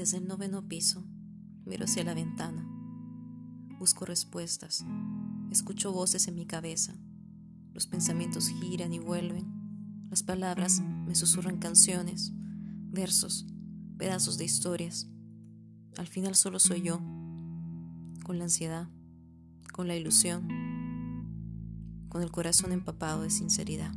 Desde 0.00 0.16
el 0.16 0.26
noveno 0.26 0.66
piso, 0.66 1.04
miro 1.66 1.84
hacia 1.84 2.02
la 2.04 2.14
ventana. 2.14 2.66
Busco 3.78 4.06
respuestas. 4.06 4.82
Escucho 5.50 5.92
voces 5.92 6.26
en 6.26 6.36
mi 6.36 6.46
cabeza. 6.46 6.94
Los 7.74 7.86
pensamientos 7.86 8.48
giran 8.48 8.94
y 8.94 8.98
vuelven. 8.98 9.44
Las 10.08 10.22
palabras 10.22 10.80
me 10.80 11.14
susurran 11.14 11.58
canciones, 11.58 12.32
versos, 12.34 13.44
pedazos 13.98 14.38
de 14.38 14.46
historias. 14.46 15.06
Al 15.98 16.06
final 16.06 16.34
solo 16.34 16.60
soy 16.60 16.80
yo, 16.80 16.96
con 18.24 18.38
la 18.38 18.44
ansiedad, 18.44 18.88
con 19.70 19.86
la 19.86 19.96
ilusión, 19.96 20.48
con 22.08 22.22
el 22.22 22.30
corazón 22.30 22.72
empapado 22.72 23.20
de 23.20 23.28
sinceridad. 23.28 23.92